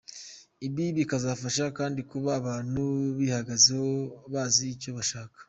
[0.67, 2.83] Ibi bikazabafasha kandi kuba abantu
[3.17, 3.91] bihagazeho,
[4.31, 5.35] bazi icyo bashaka.